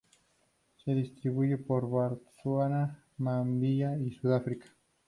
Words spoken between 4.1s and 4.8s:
Sudáfrica.